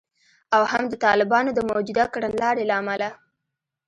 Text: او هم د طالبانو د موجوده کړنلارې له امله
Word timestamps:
او 0.55 0.63
هم 0.71 0.83
د 0.89 0.93
طالبانو 1.05 1.49
د 1.53 1.59
موجوده 1.71 2.05
کړنلارې 2.13 2.63
له 2.69 2.75
امله 2.81 3.09